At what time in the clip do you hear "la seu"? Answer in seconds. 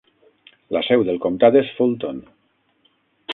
0.75-1.03